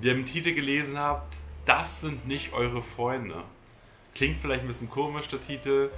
Wie 0.00 0.06
ihr 0.06 0.14
im 0.14 0.24
Titel 0.24 0.54
gelesen 0.54 0.98
habt, 0.98 1.36
das 1.66 2.00
sind 2.00 2.26
nicht 2.26 2.54
eure 2.54 2.80
Freunde. 2.80 3.44
Klingt 4.14 4.38
vielleicht 4.38 4.62
ein 4.62 4.66
bisschen 4.66 4.88
komisch, 4.88 5.28
der 5.28 5.42
Titel, 5.42 5.90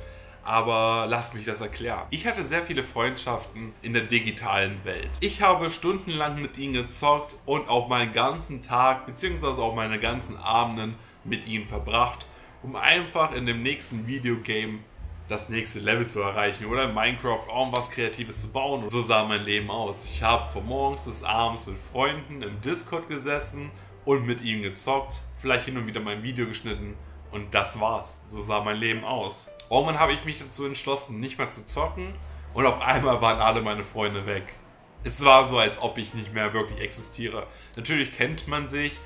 aber 0.42 1.06
lasst 1.08 1.34
mich 1.34 1.44
das 1.44 1.60
erklären. 1.60 2.02
Ich 2.10 2.26
hatte 2.26 2.42
sehr 2.42 2.65
viele 2.65 2.83
Freundschaften 2.83 3.73
in 3.80 3.92
der 3.92 4.02
digitalen 4.02 4.84
Welt. 4.84 5.10
Ich 5.20 5.41
habe 5.41 5.70
stundenlang 5.70 6.42
mit 6.42 6.58
ihnen 6.58 6.73
gezockt 6.73 7.36
und 7.46 7.68
auch 7.68 7.86
meinen 7.86 8.12
ganzen 8.12 8.61
Tag 8.61 9.07
beziehungsweise 9.07 9.62
auch 9.62 9.77
meine 9.77 10.00
ganzen 10.00 10.37
Abenden 10.37 10.96
mit 11.23 11.46
ihnen 11.46 11.66
verbracht, 11.66 12.27
um 12.64 12.75
einfach 12.75 13.32
in 13.32 13.46
dem 13.46 13.62
nächsten 13.62 14.09
Videogame 14.09 14.80
das 15.29 15.48
nächste 15.48 15.79
Level 15.79 16.09
zu 16.09 16.23
erreichen 16.23 16.66
oder 16.66 16.89
in 16.89 16.95
Minecraft 16.95 17.46
irgendwas 17.48 17.89
Kreatives 17.89 18.41
zu 18.41 18.48
bauen. 18.48 18.82
Und 18.82 18.89
so 18.91 19.00
sah 19.00 19.25
mein 19.25 19.45
Leben 19.45 19.71
aus. 19.71 20.07
Ich 20.07 20.25
habe 20.25 20.53
von 20.53 20.66
morgens 20.66 21.05
bis 21.05 21.23
abends 21.23 21.69
mit 21.69 21.79
Freunden 21.93 22.43
im 22.43 22.61
Discord 22.62 23.09
gesessen 23.09 23.71
und 24.05 24.27
mit 24.27 24.41
ihnen 24.43 24.62
gezockt, 24.62 25.16
vielleicht 25.39 25.66
hin 25.66 25.77
und 25.77 25.87
wieder 25.87 26.00
mein 26.00 26.23
Video 26.23 26.47
geschnitten 26.47 26.97
und 27.30 27.55
das 27.55 27.80
war's. 27.80 28.23
So 28.27 28.41
sah 28.41 28.62
mein 28.62 28.77
Leben 28.77 29.05
aus. 29.05 29.51
Irgendwann 29.70 29.98
habe 29.98 30.12
ich 30.12 30.25
mich 30.25 30.38
dazu 30.38 30.66
entschlossen, 30.66 31.20
nicht 31.20 31.38
mehr 31.38 31.51
zu 31.51 31.65
zocken 31.65 32.15
und 32.55 32.66
auf 32.66 32.80
einmal 32.80 33.20
waren 33.20 33.41
alle 33.41 33.62
meine 33.62 33.84
Freunde 33.84 34.27
weg. 34.27 34.45
Es 35.05 35.25
war 35.25 35.45
so, 35.45 35.59
als 35.59 35.80
ob 35.80 35.98
ich 35.98 36.15
nicht 36.15 36.33
mehr 36.33 36.52
wirklich 36.52 36.80
existiere. 36.80 37.47
Natürlich 37.77 38.12
kennt 38.12 38.47
man 38.47 38.69
sich 38.69 39.01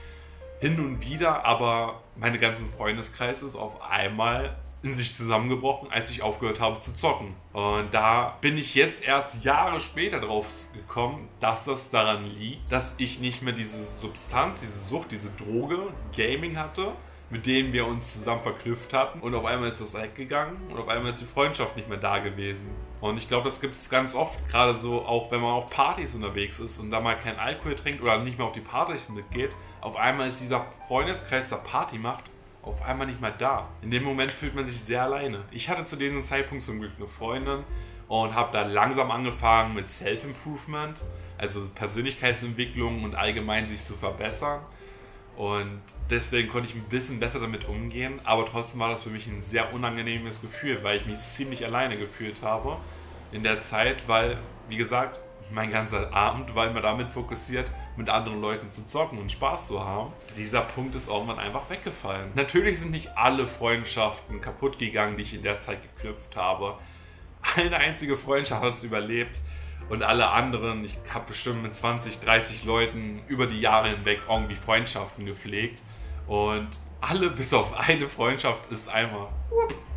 hin 0.60 0.80
und 0.80 1.00
wieder, 1.00 1.44
aber 1.44 2.02
meine 2.16 2.38
ganzen 2.38 2.70
Freundeskreis 2.72 3.42
ist 3.42 3.56
auf 3.56 3.82
einmal 3.82 4.56
in 4.82 4.94
sich 4.94 5.14
zusammengebrochen, 5.14 5.90
als 5.90 6.10
ich 6.10 6.22
aufgehört 6.22 6.60
habe 6.60 6.78
zu 6.78 6.94
zocken. 6.94 7.34
Und 7.52 7.92
da 7.92 8.36
bin 8.40 8.56
ich 8.56 8.74
jetzt 8.74 9.02
erst 9.02 9.44
Jahre 9.44 9.80
später 9.80 10.20
drauf 10.20 10.46
gekommen, 10.72 11.28
dass 11.40 11.66
das 11.66 11.90
daran 11.90 12.26
liegt, 12.26 12.70
dass 12.70 12.94
ich 12.96 13.20
nicht 13.20 13.42
mehr 13.42 13.52
diese 13.52 13.82
Substanz, 13.84 14.60
diese 14.60 14.78
Sucht, 14.78 15.12
diese 15.12 15.30
Droge, 15.30 15.92
Gaming 16.16 16.56
hatte, 16.56 16.92
mit 17.30 17.46
denen 17.46 17.72
wir 17.72 17.86
uns 17.86 18.12
zusammen 18.12 18.42
verknüpft 18.42 18.92
hatten. 18.92 19.20
Und 19.20 19.34
auf 19.34 19.44
einmal 19.44 19.68
ist 19.68 19.80
das 19.80 19.94
weggegangen 19.94 20.56
und 20.70 20.78
auf 20.78 20.88
einmal 20.88 21.10
ist 21.10 21.20
die 21.20 21.26
Freundschaft 21.26 21.76
nicht 21.76 21.88
mehr 21.88 21.98
da 21.98 22.18
gewesen. 22.18 22.70
Und 23.00 23.18
ich 23.18 23.28
glaube, 23.28 23.44
das 23.44 23.60
gibt 23.60 23.74
es 23.74 23.90
ganz 23.90 24.14
oft, 24.14 24.48
gerade 24.48 24.74
so 24.74 25.02
auch 25.02 25.30
wenn 25.30 25.40
man 25.40 25.52
auf 25.52 25.70
Partys 25.70 26.14
unterwegs 26.14 26.58
ist 26.60 26.78
und 26.78 26.90
da 26.90 27.00
mal 27.00 27.16
kein 27.16 27.38
Alkohol 27.38 27.74
trinkt 27.74 28.00
oder 28.00 28.18
nicht 28.18 28.38
mehr 28.38 28.46
auf 28.46 28.52
die 28.52 28.60
Partys 28.60 29.08
mitgeht. 29.08 29.50
Auf 29.80 29.96
einmal 29.96 30.28
ist 30.28 30.40
dieser 30.40 30.66
Freundeskreis, 30.88 31.48
der 31.48 31.56
Party 31.56 31.98
macht, 31.98 32.24
auf 32.62 32.82
einmal 32.82 33.06
nicht 33.06 33.20
mehr 33.20 33.32
da. 33.32 33.68
In 33.82 33.90
dem 33.90 34.02
Moment 34.02 34.30
fühlt 34.30 34.54
man 34.54 34.64
sich 34.64 34.80
sehr 34.80 35.02
alleine. 35.02 35.44
Ich 35.50 35.68
hatte 35.68 35.84
zu 35.84 35.96
diesem 35.96 36.22
Zeitpunkt 36.22 36.64
zum 36.64 36.80
Glück 36.80 36.92
eine 36.96 37.06
Freundin 37.06 37.64
und 38.08 38.34
habe 38.34 38.50
da 38.52 38.62
langsam 38.62 39.10
angefangen 39.10 39.74
mit 39.74 39.88
Self-Improvement, 39.88 41.02
also 41.38 41.68
Persönlichkeitsentwicklung 41.74 43.04
und 43.04 43.14
allgemein 43.14 43.68
sich 43.68 43.82
zu 43.82 43.94
verbessern. 43.94 44.60
Und 45.36 45.82
deswegen 46.08 46.48
konnte 46.48 46.68
ich 46.68 46.74
ein 46.74 46.88
bisschen 46.88 47.20
besser 47.20 47.40
damit 47.40 47.68
umgehen, 47.68 48.20
aber 48.24 48.46
trotzdem 48.46 48.80
war 48.80 48.90
das 48.90 49.02
für 49.02 49.10
mich 49.10 49.26
ein 49.26 49.42
sehr 49.42 49.74
unangenehmes 49.74 50.40
Gefühl, 50.40 50.82
weil 50.82 50.96
ich 50.98 51.06
mich 51.06 51.18
ziemlich 51.18 51.64
alleine 51.64 51.98
gefühlt 51.98 52.42
habe 52.42 52.78
in 53.32 53.42
der 53.42 53.60
Zeit, 53.60 54.08
weil, 54.08 54.38
wie 54.68 54.76
gesagt, 54.76 55.20
mein 55.50 55.70
ganzer 55.70 56.12
Abend 56.12 56.54
war 56.54 56.66
immer 56.66 56.80
damit 56.80 57.10
fokussiert, 57.10 57.70
mit 57.96 58.08
anderen 58.08 58.40
Leuten 58.40 58.70
zu 58.70 58.86
zocken 58.86 59.18
und 59.18 59.30
Spaß 59.30 59.68
zu 59.68 59.84
haben. 59.84 60.12
Dieser 60.36 60.62
Punkt 60.62 60.94
ist 60.94 61.08
irgendwann 61.08 61.38
einfach 61.38 61.68
weggefallen. 61.70 62.32
Natürlich 62.34 62.80
sind 62.80 62.90
nicht 62.90 63.16
alle 63.16 63.46
Freundschaften 63.46 64.40
kaputt 64.40 64.78
gegangen, 64.78 65.16
die 65.16 65.22
ich 65.22 65.34
in 65.34 65.42
der 65.42 65.58
Zeit 65.58 65.78
geknüpft 65.82 66.34
habe. 66.34 66.78
Eine 67.56 67.76
einzige 67.76 68.16
Freundschaft 68.16 68.62
hat 68.62 68.74
es 68.76 68.84
überlebt 68.84 69.40
und 69.88 70.02
alle 70.02 70.28
anderen, 70.30 70.84
ich 70.84 70.96
habe 71.12 71.26
bestimmt 71.28 71.62
mit 71.62 71.74
20, 71.74 72.20
30 72.20 72.64
Leuten 72.64 73.22
über 73.28 73.46
die 73.46 73.60
Jahre 73.60 73.88
hinweg 73.88 74.20
irgendwie 74.28 74.56
Freundschaften 74.56 75.26
gepflegt 75.26 75.82
und 76.26 76.68
alle 77.00 77.30
bis 77.30 77.52
auf 77.54 77.78
eine 77.78 78.08
Freundschaft 78.08 78.70
ist 78.70 78.88
einfach 78.88 79.28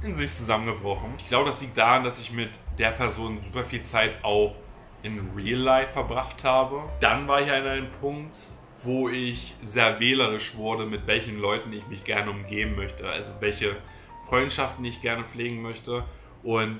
in 0.03 0.15
sich 0.15 0.31
zusammengebrochen. 0.31 1.13
Ich 1.17 1.27
glaube, 1.27 1.49
das 1.49 1.61
liegt 1.61 1.77
daran, 1.77 2.03
dass 2.03 2.19
ich 2.19 2.31
mit 2.31 2.51
der 2.77 2.91
Person 2.91 3.41
super 3.41 3.65
viel 3.65 3.83
Zeit 3.83 4.17
auch 4.23 4.55
in 5.03 5.31
Real 5.35 5.59
Life 5.59 5.93
verbracht 5.93 6.43
habe. 6.43 6.83
Dann 6.99 7.27
war 7.27 7.41
ich 7.41 7.51
an 7.51 7.65
einem 7.65 7.91
Punkt, 7.99 8.37
wo 8.83 9.09
ich 9.09 9.55
sehr 9.61 9.99
wählerisch 9.99 10.55
wurde, 10.55 10.85
mit 10.85 11.07
welchen 11.07 11.37
Leuten 11.37 11.73
ich 11.73 11.85
mich 11.87 12.03
gerne 12.03 12.31
umgeben 12.31 12.75
möchte, 12.75 13.07
also 13.09 13.33
welche 13.39 13.75
Freundschaften 14.27 14.85
ich 14.85 15.01
gerne 15.01 15.23
pflegen 15.25 15.61
möchte. 15.61 16.03
Und 16.43 16.79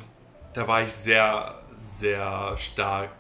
da 0.54 0.68
war 0.68 0.84
ich 0.84 0.94
sehr, 0.94 1.62
sehr 1.80 2.56
stark 2.58 3.12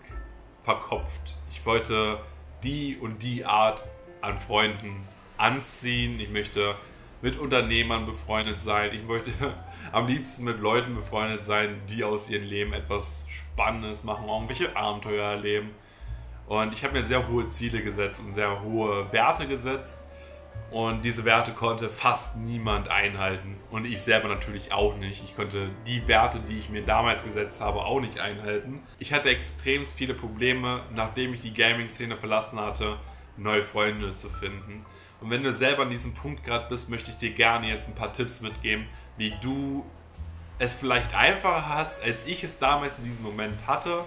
verkopft. 0.64 1.36
Ich 1.52 1.66
wollte 1.66 2.20
die 2.64 2.98
und 2.98 3.24
die 3.24 3.46
Art 3.46 3.84
an 4.22 4.40
Freunden 4.40 5.08
anziehen. 5.38 6.20
Ich 6.20 6.30
möchte 6.30 6.76
mit 7.22 7.38
Unternehmern 7.38 8.06
befreundet 8.06 8.62
sein. 8.62 8.94
Ich 8.94 9.04
möchte 9.04 9.32
am 9.92 10.08
liebsten 10.08 10.44
mit 10.44 10.60
Leuten 10.60 10.96
befreundet 10.96 11.44
sein, 11.44 11.82
die 11.88 12.04
aus 12.04 12.30
ihrem 12.30 12.46
Leben 12.46 12.74
etwas 12.74 13.26
Spannendes 13.30 14.04
machen, 14.04 14.28
irgendwelche 14.28 14.76
Abenteuer 14.76 15.32
erleben. 15.32 15.72
Und 16.48 16.74
ich 16.74 16.84
habe 16.84 16.94
mir 16.94 17.04
sehr 17.04 17.28
hohe 17.28 17.48
Ziele 17.48 17.82
gesetzt 17.82 18.22
und 18.26 18.34
sehr 18.34 18.62
hohe 18.62 19.12
Werte 19.12 19.48
gesetzt. 19.48 19.98
Und 20.72 21.04
diese 21.04 21.26
Werte 21.26 21.54
konnte 21.54 21.90
fast 21.90 22.38
niemand 22.38 22.90
einhalten. 22.90 23.58
Und 23.72 23.86
ich 23.86 24.02
selber 24.02 24.28
natürlich 24.28 24.72
auch 24.72 24.96
nicht. 24.98 25.24
Ich 25.24 25.36
konnte 25.36 25.70
die 25.88 26.08
Werte, 26.08 26.40
die 26.40 26.60
ich 26.60 26.70
mir 26.70 26.84
damals 26.84 27.24
gesetzt 27.24 27.60
habe, 27.60 27.80
auch 27.80 28.00
nicht 28.00 28.20
einhalten. 28.20 28.84
Ich 29.00 29.12
hatte 29.12 29.30
extrem 29.30 29.84
viele 29.86 30.14
Probleme, 30.14 30.84
nachdem 30.94 31.34
ich 31.34 31.42
die 31.42 31.54
Gaming-Szene 31.54 32.18
verlassen 32.18 32.60
hatte, 32.60 32.98
neue 33.36 33.64
Freunde 33.64 34.12
zu 34.12 34.30
finden. 34.30 34.86
Und 35.22 35.32
wenn 35.32 35.44
du 35.44 35.52
selber 35.52 35.84
an 35.84 35.90
diesem 35.90 36.14
Punkt 36.14 36.44
gerade 36.44 36.70
bist, 36.70 36.90
möchte 36.90 37.10
ich 37.10 37.18
dir 37.18 37.32
gerne 37.32 37.68
jetzt 37.68 37.88
ein 37.88 37.96
paar 37.96 38.14
Tipps 38.14 38.42
mitgeben, 38.42 38.86
wie 39.18 39.34
du 39.42 39.86
es 40.60 40.76
vielleicht 40.76 41.16
einfacher 41.16 41.68
hast, 41.68 42.02
als 42.04 42.28
ich 42.28 42.44
es 42.44 42.60
damals 42.60 43.00
in 43.00 43.06
diesem 43.06 43.26
Moment 43.26 43.66
hatte 43.66 44.04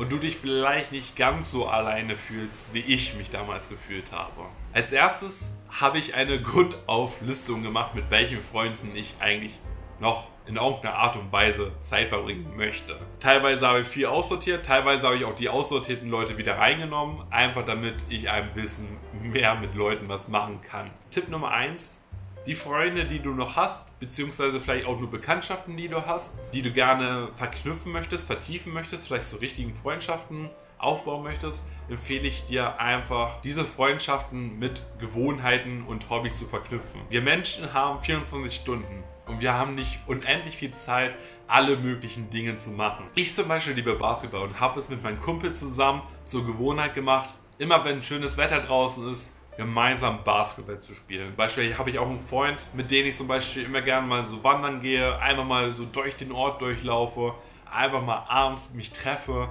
und 0.00 0.10
du 0.10 0.16
dich 0.16 0.38
vielleicht 0.38 0.92
nicht 0.92 1.14
ganz 1.14 1.50
so 1.50 1.68
alleine 1.68 2.16
fühlst, 2.16 2.72
wie 2.72 2.78
ich 2.78 3.14
mich 3.16 3.28
damals 3.28 3.68
gefühlt 3.68 4.12
habe. 4.12 4.46
Als 4.72 4.92
erstes 4.92 5.58
habe 5.68 5.98
ich 5.98 6.14
eine 6.14 6.40
Grundauflistung 6.40 7.62
gemacht, 7.62 7.94
mit 7.94 8.10
welchen 8.10 8.40
Freunden 8.40 8.96
ich 8.96 9.16
eigentlich 9.20 9.60
noch 9.98 10.28
in 10.46 10.56
irgendeiner 10.56 10.94
Art 10.94 11.16
und 11.16 11.30
Weise 11.30 11.72
Zeit 11.82 12.08
verbringen 12.08 12.50
möchte. 12.56 12.98
Teilweise 13.20 13.68
habe 13.68 13.82
ich 13.82 13.88
viel 13.88 14.06
aussortiert, 14.06 14.64
teilweise 14.64 15.06
habe 15.06 15.16
ich 15.18 15.26
auch 15.26 15.34
die 15.34 15.50
aussortierten 15.50 16.08
Leute 16.08 16.38
wieder 16.38 16.56
reingenommen, 16.56 17.22
einfach 17.30 17.66
damit 17.66 17.96
ich 18.08 18.30
ein 18.30 18.54
bisschen 18.54 18.96
mehr 19.12 19.54
mit 19.56 19.74
Leuten 19.74 20.08
was 20.08 20.28
machen 20.28 20.62
kann. 20.62 20.90
Tipp 21.10 21.28
Nummer 21.28 21.50
1, 21.50 21.99
die 22.46 22.54
Freunde, 22.54 23.04
die 23.04 23.20
du 23.20 23.30
noch 23.30 23.56
hast, 23.56 23.98
beziehungsweise 24.00 24.60
vielleicht 24.60 24.86
auch 24.86 24.98
nur 24.98 25.10
Bekanntschaften, 25.10 25.76
die 25.76 25.88
du 25.88 26.06
hast, 26.06 26.34
die 26.52 26.62
du 26.62 26.72
gerne 26.72 27.28
verknüpfen 27.36 27.92
möchtest, 27.92 28.26
vertiefen 28.26 28.72
möchtest, 28.72 29.08
vielleicht 29.08 29.26
zu 29.26 29.36
so 29.36 29.40
richtigen 29.40 29.74
Freundschaften 29.74 30.50
aufbauen 30.78 31.22
möchtest, 31.22 31.64
empfehle 31.88 32.26
ich 32.26 32.46
dir 32.46 32.80
einfach, 32.80 33.40
diese 33.42 33.64
Freundschaften 33.64 34.58
mit 34.58 34.82
Gewohnheiten 34.98 35.84
und 35.86 36.08
Hobbys 36.08 36.38
zu 36.38 36.46
verknüpfen. 36.46 37.02
Wir 37.10 37.20
Menschen 37.20 37.74
haben 37.74 38.00
24 38.00 38.54
Stunden 38.54 39.04
und 39.26 39.40
wir 39.40 39.52
haben 39.52 39.74
nicht 39.74 39.98
unendlich 40.06 40.56
viel 40.56 40.72
Zeit, 40.72 41.16
alle 41.46 41.76
möglichen 41.76 42.30
Dinge 42.30 42.56
zu 42.56 42.70
machen. 42.70 43.06
Ich 43.14 43.34
zum 43.34 43.48
Beispiel 43.48 43.74
liebe 43.74 43.94
Basketball 43.96 44.42
und 44.42 44.60
habe 44.60 44.80
es 44.80 44.88
mit 44.88 45.02
meinem 45.02 45.20
Kumpel 45.20 45.52
zusammen 45.52 46.02
zur 46.24 46.46
Gewohnheit 46.46 46.94
gemacht, 46.94 47.36
immer 47.58 47.84
wenn 47.84 48.02
schönes 48.02 48.38
Wetter 48.38 48.60
draußen 48.60 49.10
ist, 49.10 49.34
gemeinsam 49.60 50.24
Basketball 50.24 50.80
zu 50.80 50.94
spielen. 50.94 51.34
Beispielsweise 51.36 51.78
habe 51.78 51.90
ich 51.90 51.98
auch 51.98 52.08
einen 52.08 52.26
Freund, 52.26 52.64
mit 52.72 52.90
dem 52.90 53.04
ich 53.04 53.14
zum 53.14 53.28
Beispiel 53.28 53.64
immer 53.64 53.82
gerne 53.82 54.06
mal 54.06 54.24
so 54.24 54.42
wandern 54.42 54.80
gehe, 54.80 55.18
einfach 55.18 55.44
mal 55.44 55.70
so 55.72 55.84
durch 55.84 56.16
den 56.16 56.32
Ort 56.32 56.62
durchlaufe, 56.62 57.34
einfach 57.70 58.02
mal 58.02 58.24
abends 58.26 58.72
mich 58.72 58.90
treffe, 58.90 59.50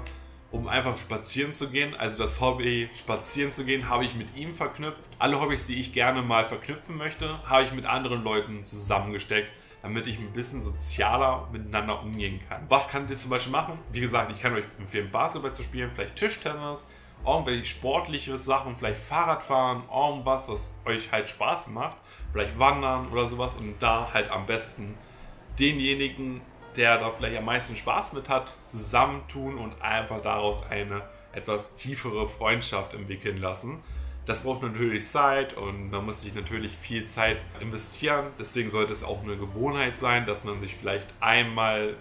um 0.50 0.68
einfach 0.68 0.98
spazieren 0.98 1.54
zu 1.54 1.70
gehen. 1.70 1.94
Also 1.96 2.24
das 2.24 2.42
Hobby 2.42 2.90
spazieren 2.98 3.52
zu 3.52 3.66
gehen 3.66 3.88
habe 3.88 4.04
ich 4.04 4.16
mit 4.16 4.36
ihm 4.36 4.56
verknüpft. 4.56 5.00
Alle 5.20 5.40
Hobbys, 5.40 5.68
die 5.68 5.80
ich 5.80 5.94
gerne 5.94 6.24
mal 6.24 6.44
verknüpfen 6.44 6.98
möchte, 6.98 7.48
habe 7.48 7.66
ich 7.66 7.72
mit 7.72 7.86
anderen 7.86 8.24
Leuten 8.24 8.64
zusammengesteckt 8.64 9.52
damit 9.82 10.08
ich 10.08 10.20
ein 10.20 10.34
bisschen 10.34 10.62
sozialer 10.62 11.48
miteinander 11.54 12.02
umgehen 12.02 12.42
kann. 12.50 12.66
Was 12.68 12.90
könnt 12.90 13.10
ihr 13.10 13.18
zum 13.18 13.30
Beispiel 13.30 13.54
machen? 13.54 13.80
Wie 13.94 14.02
gesagt, 14.02 14.30
ich 14.30 14.42
kann 14.42 14.54
euch 14.54 14.66
empfehlen, 14.78 15.10
Basketball 15.10 15.54
zu 15.54 15.64
spielen, 15.64 15.90
vielleicht 15.96 16.18
Tischtennis, 16.18 16.90
irgendwelche 17.26 17.66
sportliche 17.66 18.38
Sachen, 18.38 18.76
vielleicht 18.76 19.02
Fahrradfahren, 19.02 19.84
irgendwas, 19.94 20.48
was 20.50 20.76
euch 20.86 21.12
halt 21.12 21.30
Spaß 21.30 21.68
macht, 21.68 21.98
vielleicht 22.32 22.58
wandern 22.58 23.10
oder 23.12 23.28
sowas 23.28 23.56
und 23.56 23.76
da 23.80 24.10
halt 24.14 24.32
am 24.32 24.46
besten 24.46 24.96
denjenigen, 25.60 26.42
der 26.76 26.98
da 26.98 27.12
vielleicht 27.12 27.38
am 27.38 27.46
meisten 27.46 27.76
Spaß 27.76 28.14
mit 28.14 28.30
hat, 28.30 28.54
zusammentun 28.60 29.58
und 29.58 29.82
einfach 29.82 30.22
daraus 30.22 30.64
eine 30.70 31.02
etwas 31.34 31.76
tiefere 31.76 32.28
Freundschaft 32.28 32.94
entwickeln 32.94 33.38
lassen. 33.38 33.80
Das 34.26 34.42
braucht 34.42 34.62
natürlich 34.62 35.08
Zeit 35.08 35.58
und 35.58 35.90
man 35.90 36.06
muss 36.06 36.22
sich 36.22 36.36
natürlich 36.36 36.78
viel 36.78 37.08
Zeit 37.08 37.44
investieren. 37.60 38.28
Deswegen 38.38 38.70
sollte 38.70 38.94
es 38.94 39.04
auch 39.04 39.24
eine 39.24 39.38
Gewohnheit 39.38 39.98
sein, 39.98 40.26
dass 40.26 40.44
man 40.44 40.60
sich 40.60 40.76
vielleicht 40.76 41.08
einmal 41.20 41.96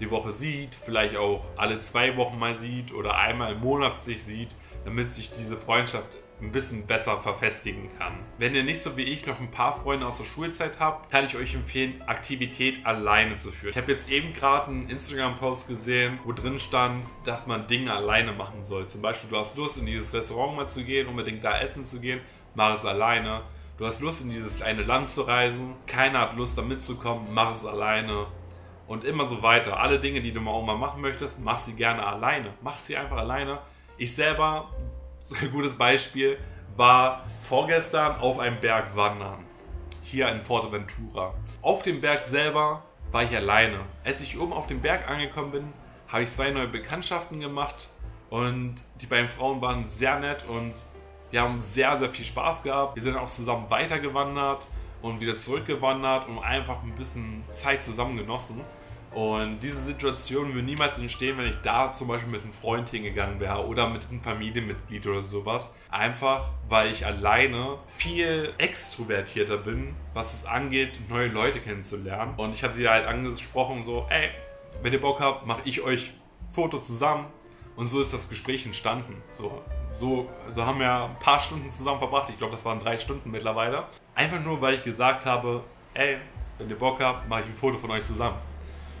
die 0.00 0.10
Woche 0.10 0.32
sieht, 0.32 0.74
vielleicht 0.74 1.16
auch 1.16 1.44
alle 1.56 1.80
zwei 1.80 2.16
Wochen 2.16 2.38
mal 2.38 2.54
sieht 2.54 2.92
oder 2.92 3.16
einmal 3.16 3.52
im 3.52 3.60
Monat 3.60 4.02
sich 4.02 4.22
sieht 4.22 4.56
damit 4.84 5.12
sich 5.12 5.30
diese 5.30 5.56
Freundschaft 5.56 6.08
ein 6.40 6.50
bisschen 6.50 6.86
besser 6.86 7.20
verfestigen 7.20 7.88
kann. 7.98 8.18
Wenn 8.36 8.54
ihr 8.56 8.64
nicht 8.64 8.82
so 8.82 8.96
wie 8.96 9.04
ich 9.04 9.26
noch 9.26 9.38
ein 9.38 9.52
paar 9.52 9.80
Freunde 9.80 10.06
aus 10.06 10.18
der 10.18 10.24
Schulzeit 10.24 10.80
habt, 10.80 11.08
kann 11.12 11.26
ich 11.26 11.36
euch 11.36 11.54
empfehlen, 11.54 12.02
Aktivität 12.02 12.84
alleine 12.84 13.36
zu 13.36 13.52
führen. 13.52 13.70
Ich 13.70 13.76
habe 13.76 13.92
jetzt 13.92 14.10
eben 14.10 14.32
gerade 14.32 14.68
einen 14.68 14.88
Instagram-Post 14.88 15.68
gesehen, 15.68 16.18
wo 16.24 16.32
drin 16.32 16.58
stand, 16.58 17.04
dass 17.24 17.46
man 17.46 17.68
Dinge 17.68 17.92
alleine 17.92 18.32
machen 18.32 18.64
soll. 18.64 18.88
Zum 18.88 19.02
Beispiel, 19.02 19.30
du 19.30 19.36
hast 19.36 19.56
Lust, 19.56 19.78
in 19.78 19.86
dieses 19.86 20.12
Restaurant 20.12 20.56
mal 20.56 20.66
zu 20.66 20.82
gehen, 20.82 21.06
unbedingt 21.06 21.44
da 21.44 21.60
essen 21.60 21.84
zu 21.84 22.00
gehen, 22.00 22.20
mach 22.56 22.74
es 22.74 22.84
alleine. 22.84 23.42
Du 23.78 23.86
hast 23.86 24.00
Lust, 24.00 24.22
in 24.22 24.30
dieses 24.30 24.56
kleine 24.56 24.82
Land 24.82 25.08
zu 25.08 25.22
reisen, 25.22 25.74
keiner 25.86 26.22
hat 26.22 26.36
Lust, 26.36 26.58
da 26.58 26.62
mitzukommen, 26.62 27.28
mach 27.32 27.52
es 27.52 27.64
alleine. 27.64 28.26
Und 28.86 29.04
immer 29.04 29.26
so 29.26 29.42
weiter. 29.42 29.78
Alle 29.78 30.00
Dinge, 30.00 30.20
die 30.20 30.32
du 30.32 30.40
mal 30.40 30.50
auch 30.50 30.64
mal 30.64 30.76
machen 30.76 31.00
möchtest, 31.00 31.40
mach 31.40 31.58
sie 31.58 31.74
gerne 31.74 32.04
alleine. 32.04 32.52
Mach 32.62 32.78
sie 32.78 32.96
einfach 32.96 33.16
alleine. 33.16 33.58
Ich 33.96 34.14
selber 34.14 34.70
so 35.24 35.36
ein 35.36 35.50
gutes 35.50 35.76
Beispiel 35.76 36.38
war 36.76 37.24
vorgestern 37.42 38.16
auf 38.20 38.38
einem 38.38 38.60
Berg 38.60 38.96
wandern. 38.96 39.44
Hier 40.02 40.28
in 40.28 40.42
Forteventura. 40.42 41.34
Auf 41.60 41.82
dem 41.82 42.00
Berg 42.00 42.20
selber 42.20 42.82
war 43.10 43.22
ich 43.22 43.36
alleine. 43.36 43.80
Als 44.04 44.20
ich 44.20 44.38
oben 44.38 44.52
auf 44.52 44.66
dem 44.66 44.80
Berg 44.80 45.08
angekommen 45.08 45.52
bin, 45.52 45.72
habe 46.08 46.24
ich 46.24 46.30
zwei 46.30 46.50
neue 46.50 46.68
Bekanntschaften 46.68 47.40
gemacht 47.40 47.88
und 48.30 48.76
die 49.00 49.06
beiden 49.06 49.28
Frauen 49.28 49.60
waren 49.60 49.86
sehr 49.86 50.18
nett 50.18 50.44
und 50.48 50.74
wir 51.30 51.40
haben 51.40 51.60
sehr, 51.60 51.96
sehr 51.96 52.10
viel 52.10 52.24
Spaß 52.24 52.62
gehabt. 52.62 52.96
Wir 52.96 53.02
sind 53.02 53.16
auch 53.16 53.26
zusammen 53.26 53.66
weitergewandert 53.70 54.68
und 55.02 55.20
wieder 55.20 55.36
zurückgewandert 55.36 56.28
und 56.28 56.38
einfach 56.38 56.82
ein 56.82 56.94
bisschen 56.94 57.44
Zeit 57.50 57.84
zusammen 57.84 58.16
genossen. 58.16 58.60
Und 59.14 59.60
diese 59.60 59.80
Situation 59.80 60.54
würde 60.54 60.64
niemals 60.64 60.96
entstehen, 60.96 61.36
wenn 61.36 61.46
ich 61.46 61.56
da 61.62 61.92
zum 61.92 62.08
Beispiel 62.08 62.30
mit 62.30 62.42
einem 62.42 62.52
Freund 62.52 62.88
hingegangen 62.88 63.40
wäre 63.40 63.66
oder 63.66 63.86
mit 63.88 64.08
einem 64.08 64.22
Familienmitglied 64.22 65.06
oder 65.06 65.22
sowas. 65.22 65.70
Einfach, 65.90 66.48
weil 66.68 66.90
ich 66.90 67.04
alleine 67.04 67.76
viel 67.88 68.54
extrovertierter 68.56 69.58
bin, 69.58 69.94
was 70.14 70.32
es 70.32 70.46
angeht, 70.46 70.98
neue 71.10 71.28
Leute 71.28 71.60
kennenzulernen. 71.60 72.32
Und 72.38 72.54
ich 72.54 72.64
habe 72.64 72.72
sie 72.72 72.88
halt 72.88 73.06
angesprochen, 73.06 73.82
so, 73.82 74.06
ey, 74.08 74.30
wenn 74.82 74.92
ihr 74.94 75.00
Bock 75.00 75.20
habt, 75.20 75.46
mache 75.46 75.60
ich 75.66 75.82
euch 75.82 76.14
Foto 76.50 76.78
zusammen. 76.78 77.26
Und 77.76 77.86
so 77.86 78.00
ist 78.00 78.14
das 78.14 78.30
Gespräch 78.30 78.64
entstanden. 78.64 79.22
So, 79.32 79.62
so, 79.92 80.30
so 80.54 80.64
haben 80.64 80.78
wir 80.78 81.04
ein 81.04 81.18
paar 81.18 81.40
Stunden 81.40 81.68
zusammen 81.68 81.98
verbracht. 81.98 82.30
Ich 82.30 82.38
glaube, 82.38 82.52
das 82.52 82.64
waren 82.64 82.80
drei 82.80 82.98
Stunden 82.98 83.30
mittlerweile. 83.30 83.84
Einfach 84.14 84.40
nur, 84.40 84.60
weil 84.60 84.74
ich 84.74 84.84
gesagt 84.84 85.24
habe, 85.26 85.64
ey, 85.94 86.18
wenn 86.58 86.68
ihr 86.68 86.78
Bock 86.78 87.00
habt, 87.00 87.28
mache 87.28 87.40
ich 87.42 87.46
ein 87.46 87.54
Foto 87.54 87.78
von 87.78 87.90
euch 87.90 88.04
zusammen. 88.04 88.36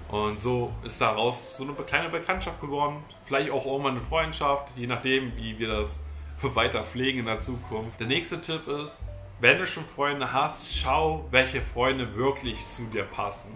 Und 0.08 0.38
so 0.38 0.72
ist 0.84 1.00
daraus 1.00 1.56
so 1.56 1.64
eine 1.64 1.72
kleine 1.72 2.08
Bekanntschaft 2.08 2.60
geworden. 2.60 3.02
Vielleicht 3.24 3.50
auch 3.50 3.64
irgendwann 3.64 3.96
eine 3.96 4.02
Freundschaft, 4.02 4.72
je 4.76 4.86
nachdem, 4.86 5.36
wie 5.36 5.58
wir 5.58 5.68
das 5.68 6.02
weiter 6.42 6.84
pflegen 6.84 7.20
in 7.20 7.26
der 7.26 7.40
Zukunft. 7.40 7.98
Der 8.00 8.06
nächste 8.06 8.40
Tipp 8.40 8.66
ist, 8.68 9.04
wenn 9.40 9.58
du 9.58 9.66
schon 9.66 9.84
Freunde 9.84 10.32
hast, 10.32 10.74
schau, 10.74 11.26
welche 11.30 11.62
Freunde 11.62 12.14
wirklich 12.14 12.64
zu 12.66 12.84
dir 12.84 13.04
passen. 13.04 13.52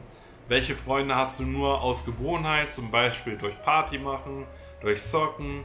Welche 0.49 0.75
Freunde 0.77 1.15
hast 1.15 1.41
du 1.41 1.45
nur 1.45 1.81
aus 1.81 2.05
Gewohnheit, 2.05 2.73
zum 2.73 2.91
Beispiel 2.91 3.37
durch 3.37 3.61
Party 3.63 3.99
machen, 3.99 4.47
durch 4.81 5.03
Zocken. 5.03 5.63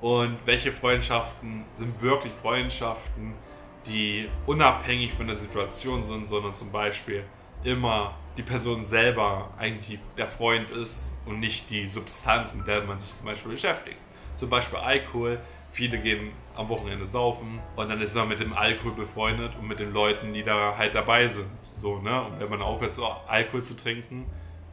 Und 0.00 0.38
welche 0.46 0.72
Freundschaften 0.72 1.64
sind 1.72 2.00
wirklich 2.02 2.32
Freundschaften, 2.40 3.34
die 3.86 4.28
unabhängig 4.46 5.12
von 5.12 5.26
der 5.26 5.36
Situation 5.36 6.02
sind, 6.02 6.28
sondern 6.28 6.54
zum 6.54 6.70
Beispiel 6.70 7.24
immer 7.64 8.14
die 8.36 8.42
Person 8.42 8.84
selber 8.84 9.50
eigentlich 9.58 9.98
der 10.16 10.28
Freund 10.28 10.70
ist 10.70 11.16
und 11.26 11.40
nicht 11.40 11.70
die 11.70 11.86
Substanz, 11.86 12.54
mit 12.54 12.66
der 12.66 12.82
man 12.82 12.98
sich 12.98 13.14
zum 13.14 13.26
Beispiel 13.26 13.52
beschäftigt. 13.52 13.98
Zum 14.36 14.48
Beispiel 14.48 14.78
Alkohol. 14.78 15.40
Viele 15.70 15.98
gehen 15.98 16.32
am 16.54 16.68
Wochenende 16.68 17.06
saufen 17.06 17.58
und 17.76 17.88
dann 17.88 18.00
ist 18.00 18.14
man 18.14 18.28
mit 18.28 18.40
dem 18.40 18.52
Alkohol 18.52 18.92
befreundet 18.92 19.52
und 19.58 19.68
mit 19.68 19.78
den 19.78 19.92
Leuten, 19.92 20.34
die 20.34 20.42
da 20.42 20.76
halt 20.76 20.94
dabei 20.94 21.26
sind. 21.26 21.48
So, 21.78 21.98
ne? 21.98 22.24
Und 22.24 22.40
wenn 22.40 22.50
man 22.50 22.60
aufhört, 22.60 22.94
so 22.94 23.06
Alkohol 23.26 23.62
zu 23.62 23.74
trinken, 23.74 24.26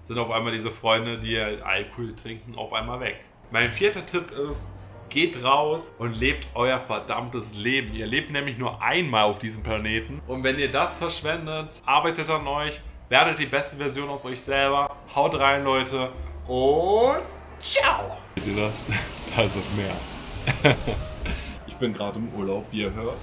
sind 0.05 0.17
auf 0.17 0.29
einmal 0.29 0.51
diese 0.51 0.71
Freunde, 0.71 1.17
die 1.19 1.39
Alkohol 1.39 2.15
trinken, 2.15 2.55
auf 2.55 2.73
einmal 2.73 2.99
weg. 2.99 3.23
Mein 3.51 3.71
vierter 3.71 4.05
Tipp 4.05 4.31
ist, 4.31 4.71
geht 5.09 5.43
raus 5.43 5.93
und 5.97 6.13
lebt 6.13 6.47
euer 6.53 6.79
verdammtes 6.79 7.53
Leben. 7.55 7.93
Ihr 7.93 8.07
lebt 8.07 8.31
nämlich 8.31 8.57
nur 8.57 8.81
einmal 8.81 9.23
auf 9.23 9.39
diesem 9.39 9.63
Planeten. 9.63 10.21
Und 10.27 10.43
wenn 10.43 10.59
ihr 10.59 10.71
das 10.71 10.97
verschwendet, 10.97 11.81
arbeitet 11.85 12.29
an 12.29 12.47
euch, 12.47 12.79
werdet 13.09 13.39
die 13.39 13.45
beste 13.47 13.77
Version 13.77 14.09
aus 14.09 14.25
euch 14.25 14.39
selber. 14.39 14.95
Haut 15.15 15.35
rein, 15.35 15.63
Leute. 15.63 16.11
Und 16.47 17.21
ciao. 17.59 18.17
Seht 18.37 18.55
ihr 18.55 18.63
das? 18.63 18.83
Da 19.35 19.43
ist 19.43 19.55
das 19.55 20.63
Meer. 20.63 20.75
ich 21.67 21.75
bin 21.75 21.93
gerade 21.93 22.17
im 22.17 22.33
Urlaub, 22.33 22.65
wie 22.71 22.81
ihr 22.81 22.91
hört. 22.91 23.19